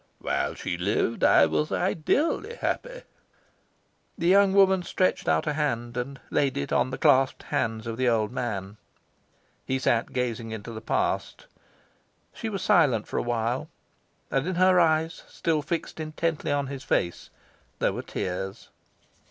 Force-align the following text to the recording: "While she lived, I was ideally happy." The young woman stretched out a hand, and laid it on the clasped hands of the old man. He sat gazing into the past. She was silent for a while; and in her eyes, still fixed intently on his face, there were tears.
"While 0.17 0.55
she 0.55 0.79
lived, 0.79 1.23
I 1.23 1.45
was 1.45 1.71
ideally 1.71 2.55
happy." 2.55 3.03
The 4.17 4.27
young 4.27 4.51
woman 4.51 4.81
stretched 4.81 5.29
out 5.29 5.45
a 5.45 5.53
hand, 5.53 5.95
and 5.95 6.19
laid 6.31 6.57
it 6.57 6.73
on 6.73 6.89
the 6.89 6.97
clasped 6.97 7.43
hands 7.43 7.85
of 7.85 7.97
the 7.97 8.09
old 8.09 8.31
man. 8.31 8.77
He 9.63 9.77
sat 9.77 10.11
gazing 10.11 10.49
into 10.49 10.71
the 10.71 10.81
past. 10.81 11.45
She 12.33 12.49
was 12.49 12.63
silent 12.63 13.07
for 13.07 13.17
a 13.17 13.21
while; 13.21 13.69
and 14.31 14.47
in 14.47 14.55
her 14.55 14.79
eyes, 14.79 15.21
still 15.27 15.61
fixed 15.61 15.99
intently 15.99 16.51
on 16.51 16.65
his 16.65 16.83
face, 16.83 17.29
there 17.77 17.93
were 17.93 18.01
tears. 18.01 18.69